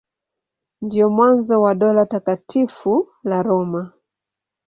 [0.81, 3.93] Ndio mwanzo wa Dola Takatifu la Roma.